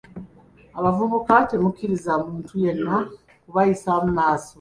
[0.77, 2.97] Abavubuka temukkiriza muntu yenna
[3.43, 4.49] kubayisaamu maaso.